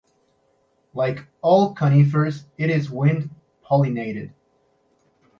Like 0.95 1.27
all 1.43 1.75
conifers 1.75 2.45
it 2.57 2.71
is 2.71 2.89
wind 2.89 3.29
pollinated. 3.63 4.33